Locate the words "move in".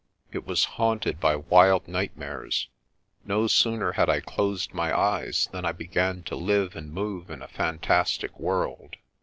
6.91-7.43